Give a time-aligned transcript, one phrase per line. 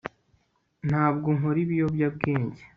[0.87, 2.61] ntabwo nkora ibiyobyabwenge